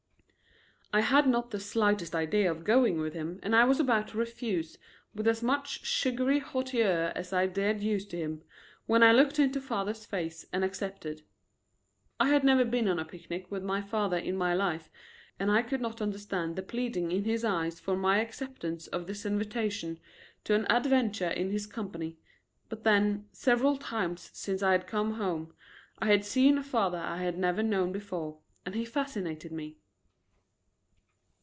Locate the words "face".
10.05-10.45